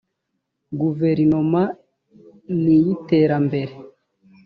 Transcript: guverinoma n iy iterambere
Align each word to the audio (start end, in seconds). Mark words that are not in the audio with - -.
guverinoma 0.79 1.63
n 2.61 2.63
iy 2.77 2.87
iterambere 2.95 3.73